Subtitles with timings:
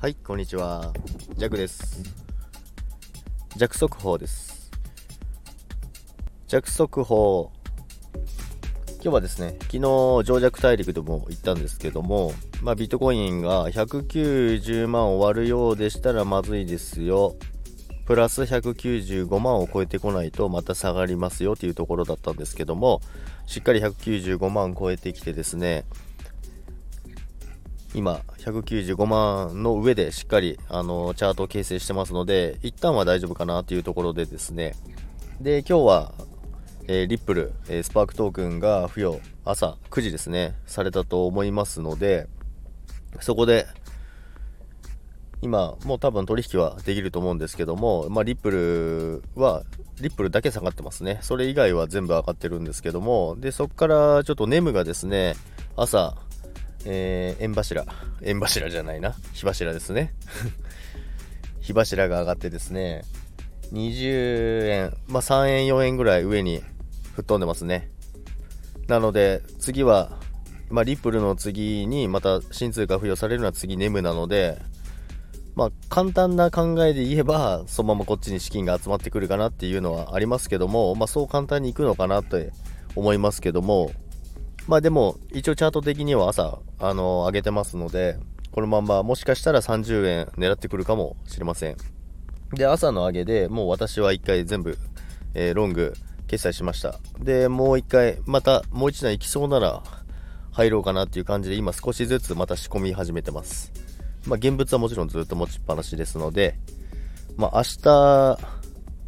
[0.00, 0.94] はい、こんにちは。
[1.36, 2.02] ジャクです。
[3.54, 4.70] ジャク速報です。
[6.48, 7.52] ジャク速報。
[8.94, 9.80] 今日はですね、昨日、
[10.24, 12.32] 上弱大陸でも言ったんですけども、
[12.62, 17.36] まあ、ビットコインが190万終わるようでしたらまずいですよ。
[18.06, 23.02] プラス195万を超えてこないとまた下がりますよというところだったんですけども、
[23.44, 25.84] しっかり195万超えてきてですね、
[27.94, 34.74] 今195万の上でしっかりあのチャートを形成してますので一旦は大丈夫かなというところでですね。
[35.40, 36.12] で今日は、
[36.86, 42.28] えーリップル、えースパークトークンが付与朝9時ですねされたと思いますので
[43.20, 43.66] そこで
[45.42, 49.64] 今もう多分取引はできると思うんですけども、まあ、リップルは
[50.00, 51.18] リップルだけ下がってますね。
[51.22, 55.34] それ以外は全部上がってるんですけどもでそこからちょっとネムがですね
[55.76, 56.16] 朝
[56.84, 57.84] えー、縁柱、
[58.22, 60.14] 縁柱じゃないな、火柱ですね。
[61.60, 63.04] 火柱が上がってですね、
[63.72, 66.62] 20円、まあ3円、4円ぐらい上に
[67.12, 67.90] 吹っ飛んでますね。
[68.88, 70.18] なので、次は、
[70.70, 74.58] まあリップルの次にまた新通貨付与されるのは次ネムなので、
[75.54, 82.52] まあ簡単な考えで言えば、そのままこっちに資金が集まってくるかなっていうのはありますけども、まあそう簡単にいくのかなって
[82.96, 83.92] 思いますけども、
[84.70, 88.20] まあでも、一応チャート的には朝、あの上げてますので、
[88.52, 91.76] このまんまもしかしたら30円狙ってくるかもしれません。
[92.54, 94.78] で、朝の上げでもう私は1回全部、
[95.34, 95.94] えーロング
[96.28, 97.00] 決済しました。
[97.18, 99.82] で、もう1回、またもう1台行きそうなら
[100.52, 103.72] 入ろうかなっていう感じで今少しずつまた仕込み始めてます。
[104.24, 106.54] まあ現物はもちろんずっと持ちっぱなしですので、
[107.36, 108.38] まあ明日、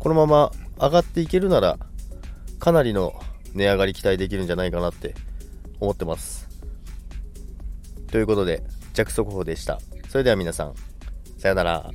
[0.00, 1.78] このまま上がっていけるなら、
[2.58, 3.14] かなりの
[3.54, 5.14] 値上がり期待できるんじゃないかなって
[5.82, 6.48] 思ってます。
[8.10, 8.62] ということで、
[8.94, 9.80] 着速報でした。
[10.08, 10.74] それでは皆さん、
[11.38, 11.90] さよなら。